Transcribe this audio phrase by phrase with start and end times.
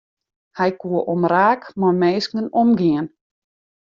[0.57, 3.07] Hy koe omraak mei minsken omgean.